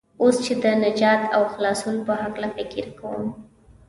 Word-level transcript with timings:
اوس 0.21 0.35
چې 0.45 0.53
د 0.63 0.65
نجات 0.83 1.21
او 1.35 1.41
خلاصون 1.53 1.95
په 2.07 2.13
هلکه 2.21 2.47
فکر 2.71 2.85
کوم. 2.99 3.25